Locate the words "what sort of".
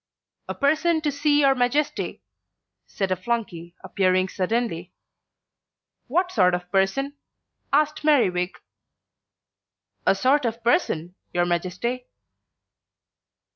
6.07-6.71